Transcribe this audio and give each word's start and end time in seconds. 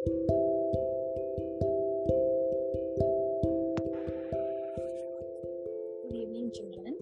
Good 0.00 0.12
evening 6.12 6.52
children 6.52 6.98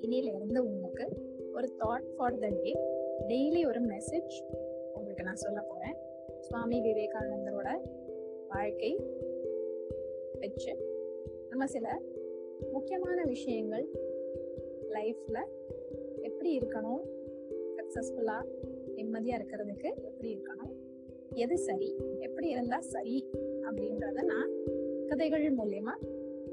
இன்னில 0.00 0.58
உங்களுக்கு 0.60 1.08
ஒரு 1.52 1.68
thought 1.78 2.06
for 2.16 2.38
the 2.38 2.48
day 2.62 2.72
daily 3.28 3.66
ஒரு 3.66 3.80
மெசேஜ் 3.80 4.34
உங்களுக்கு 4.94 5.22
நான் 5.22 5.34
சொல்ல 5.34 5.60
போறேன். 5.60 5.94
சுவாமி 6.40 6.80
விவேகானந்தரோட 6.80 7.80
வாழ்க்கை 8.48 9.00
வச்சு 10.40 10.74
நம்ம 11.48 11.66
சில 11.66 12.00
முக்கியமான 12.72 13.24
விஷயங்கள் 13.24 13.86
லைஃப்ல 14.90 15.38
எப்படி 16.22 16.58
இருக்கணும்? 16.58 17.02
சக்சஸ்ஃபுல்லா 17.76 18.44
நிம்மதியா 18.96 19.38
இருக்கிறதுக்கு 19.40 19.94
எப்படி 20.04 20.34
இருக்கணும்? 20.34 20.88
எது 21.34 21.58
சரி? 21.58 21.96
எப்படி 22.18 22.48
இருந்தா 22.48 22.80
சரி? 22.80 23.30
அப்படின்றத 23.62 24.22
நான் 24.22 24.50
கதைகள் 25.06 25.54
மூலியமா 25.54 25.94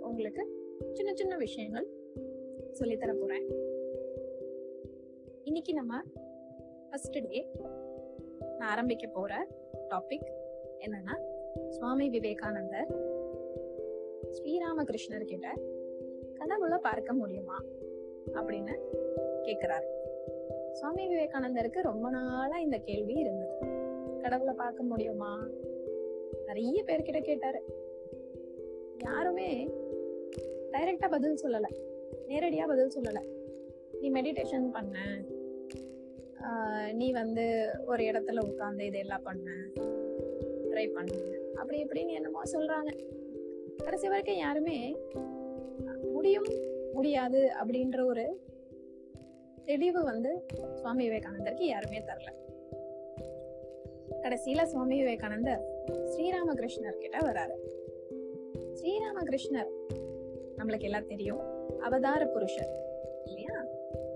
உங்களுக்கு 0.00 0.48
சின்ன 0.92 1.14
சின்ன 1.14 1.36
விஷயங்கள் 1.36 1.86
சொல்லித்தர 2.80 3.14
போறேன். 3.14 3.46
இன்னைக்கு 5.44 5.74
நம்ம 5.74 6.00
ஃபர்ஸ்ட் 6.90 7.16
டே 7.28 7.46
நான் 8.58 8.70
ஆரம்பிக்க 8.70 9.06
போற 9.06 9.46
டாபிக் 9.90 10.26
என்னன்னா 10.78 11.22
சுவாமி 11.68 12.08
விவேகானந்தர் 12.08 12.86
ஸ்ரீராமகிருஷ்ணர் 14.30 15.24
கிட்ட 15.24 15.58
கடவுளை 16.34 16.78
பார்க்க 16.78 17.12
முடியுமா? 17.12 17.64
அப்படின்னு 18.32 18.78
கேக்குறாரு. 19.42 19.86
சுவாமி 20.72 21.08
விவேகானந்தருக்கு 21.08 21.82
ரொம்ப 21.82 22.10
நாளா 22.10 22.58
இந்த 22.58 22.78
கேள்வி 22.78 23.14
இருந்தது. 23.14 23.43
கடவுளை 24.24 24.54
பார்க்க 24.54 24.82
முடியுமா? 24.82 25.48
நிறைய 26.46 26.84
பேர்கிட்ட 26.86 27.22
கேட்டாரு. 27.22 27.60
யாருமே 28.98 29.70
டைரக்டா 30.70 31.10
பதில் 31.10 31.38
சொல்லல. 31.42 31.64
நேரடியா 32.28 32.66
பதில் 32.66 32.92
சொல்லல. 32.96 33.20
நீ 34.00 34.10
மெடிடேஷன் 34.10 34.70
பண்ண. 34.70 34.98
நீ 36.92 37.12
வந்து 37.12 37.70
ஒரு 37.86 38.04
இடத்துல 38.04 38.38
உட்காந்து 38.44 38.80
இதெல்லாம் 38.80 39.22
பண்ண. 39.22 39.50
ட்ரை 40.70 40.92
பண்ண. 40.92 41.14
அப்படி 41.54 41.84
இப்படின்னு 41.84 42.10
என்னமோ 42.10 42.42
சொல்றாங்க. 42.52 42.98
கடைசி 43.76 44.08
வரைக்கும் 44.08 44.36
யாருமே 44.36 44.96
முடியும் 46.12 46.46
முடியாது 46.92 47.50
அப்படின்ற 47.64 48.04
ஒரு 48.04 48.40
தெளிவு 49.64 50.04
வந்து 50.04 50.46
சுவாமி 50.74 51.08
விவேகானந்தருக்கு 51.08 51.62
யாருமே 51.62 51.98
தரல. 51.98 52.43
கடைசியில 54.10 54.62
சுவாமி 54.62 54.96
விவேகானந்தர் 54.96 55.64
ஸ்ரீராமகிருஷ்ணர் 56.04 56.98
கிட்ட 56.98 57.18
வராரு 57.18 57.56
ஸ்ரீராமகிருஷ்ணர் 58.74 59.70
நம்மளுக்கு 60.58 60.82
எல்லாம் 60.82 61.06
தெரியும் 61.06 61.40
அவதார 61.78 62.26
புருஷர் 62.26 62.72
இல்லையா? 63.24 63.64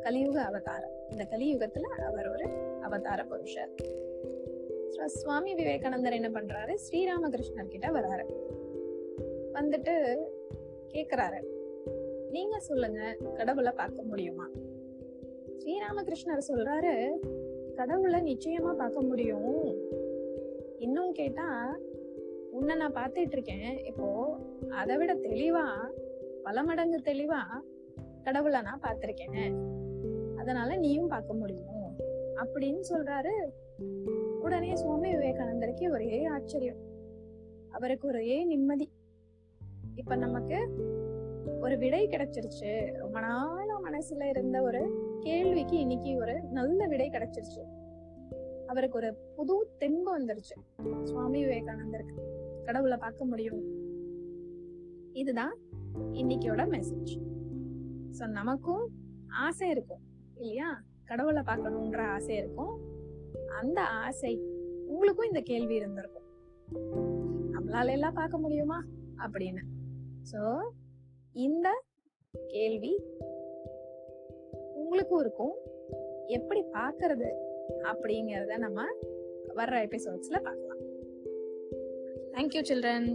கலியுக 0.00 0.42
அவதாரம். 0.42 0.90
இந்த 1.10 1.26
கலியுகத்துல 1.30 1.80
அவர் 1.80 2.28
ஒரு 2.28 2.48
அவதார 2.80 3.24
புருஷர். 3.24 3.74
சுவாமி 5.06 5.54
விவேகானந்தர் 5.54 6.12
என்ன 6.12 6.28
பண்றாரு? 6.28 6.78
ஸ்ரீராமகிருஷ்ணர் 6.90 7.68
கிட்ட 7.68 7.88
வராரு 7.88 8.24
வந்துட்டு 9.52 10.16
கேக்குறாரு. 10.92 11.42
நீங்க 12.30 12.58
சொல்லுங்க 12.58 13.16
கடவுளை 13.34 13.72
பார்க்க 13.72 14.02
முடியுமா? 14.02 14.48
ஸ்ரீராமகிருஷ்ணர் 15.58 16.48
சொல்றாரு 16.48 17.16
கடவுளை 17.78 18.20
நிச்சயமா 18.20 18.72
பார்க்க 18.74 19.00
முடியும். 19.00 19.74
இன்னும் 20.78 21.12
கேட்டா 21.12 21.78
உன்னை 22.50 22.76
நான் 22.76 22.92
பார்த்துட்டு 22.92 23.32
இருக்கேன். 23.32 23.84
இப்போ 23.84 24.36
அதை 24.70 24.96
விட 24.96 25.14
தெளிவா 25.14 25.64
பல 26.42 26.62
மடங்கு 26.62 27.00
தெளிவா 27.04 27.38
கடவுளை 28.22 28.60
நான் 28.60 28.80
பார்த்திருக்கேன். 28.80 29.54
அதனால 30.36 30.76
நீயும் 30.76 31.08
பார்க்க 31.08 31.34
முடியும். 31.34 31.96
அப்படின்னு 32.36 32.80
சொல்றாரு. 32.88 33.34
உடனே 34.40 34.76
சுவாமி 34.76 35.14
விவேகானந்தருக்கு 35.14 35.90
ஒரே 35.90 36.24
ஆச்சரியம். 36.24 36.78
அவருக்கு 37.70 38.08
ஒரே 38.08 38.44
நிம்மதி. 38.44 38.90
இப்ப 39.94 40.16
நமக்கு 40.16 40.68
ஒரு 41.60 41.78
விடை 41.78 42.06
கிடைச்சிருச்சு. 42.06 42.92
ரொம்ப 42.92 43.20
நாளா 43.20 43.77
மனசுல 43.98 44.28
இருந்த 44.28 44.62
ஒரு 44.62 45.10
கேள்விக்கு 45.20 45.78
இன்னைக்கு 45.78 46.16
ஒரு 46.16 46.42
நல்ல 46.42 46.86
விடை 46.86 47.08
கிடைச்சிருச்சு. 47.08 47.64
அவருக்கு 48.66 48.96
ஒரு 48.98 49.14
புது 49.36 49.70
தெம்பு 49.78 50.20
வந்துருச்சு. 50.20 50.82
சுவாமி 51.02 51.44
விவேகானந்தருக்கு. 51.44 52.14
கடவுளை 52.64 52.96
பார்க்க 52.96 53.24
முடியும். 53.24 53.62
இதுதான் 55.12 55.56
இன்னைக்கோட 56.12 56.68
மெசேஜ் 56.68 57.20
சோ 58.18 58.26
நமக்கும் 58.26 58.90
ஆசை 59.28 59.70
இருக்கும். 59.70 60.00
இல்லையா? 60.34 60.82
கடவுளை 61.04 61.42
பார்க்கணுன்ற 61.42 61.96
ஆசை 61.96 62.36
இருக்கும். 62.36 62.80
அந்த 63.60 63.86
ஆசை 63.86 64.40
உங்களுக்கும் 64.86 65.26
இந்த 65.26 65.40
கேள்வி 65.40 65.74
இருந்திருக்கும். 65.74 66.24
நம்மளால 67.52 67.90
எல்லாம் 67.90 68.14
பார்க்க 68.14 68.38
முடியுமா? 68.38 68.84
அப்படின்னு. 69.16 69.60
சோ 70.32 70.68
இந்த 71.32 71.82
கேள்வி 72.46 73.02
உங்களுக்கும் 74.88 75.20
இருக்கும். 75.20 75.54
எப்படி 76.26 76.64
பார்க்கிறது 76.72 77.30
அப்படிங்கறத 77.82 78.58
நம்ம 78.58 78.84
வர்ற 79.56 79.76
எபிசோட்ஸ்ல 79.86 80.38
பார்க்கலாம். 80.42 80.80
Thank you 82.32 82.62
children 82.68 83.08